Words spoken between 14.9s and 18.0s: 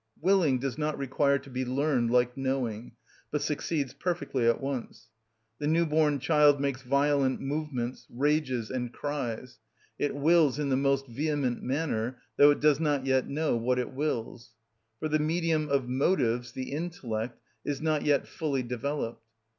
For the medium of motives, the intellect, is